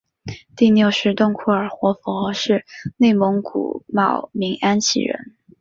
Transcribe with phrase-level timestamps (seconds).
[0.55, 2.65] 第六世洞阔尔活佛是
[2.97, 5.35] 内蒙古茂明安旗人。